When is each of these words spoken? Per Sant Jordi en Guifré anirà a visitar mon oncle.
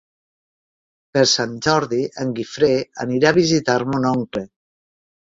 Per 1.17 1.23
Sant 1.33 1.53
Jordi 1.67 2.01
en 2.25 2.33
Guifré 2.41 2.73
anirà 3.07 3.33
a 3.33 3.39
visitar 3.41 3.81
mon 3.95 4.13
oncle. 4.17 4.47